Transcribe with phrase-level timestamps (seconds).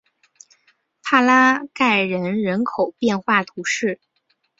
[1.03, 3.99] 梅拉盖人口变化图示